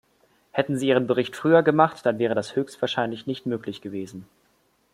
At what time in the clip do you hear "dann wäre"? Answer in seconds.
2.07-2.33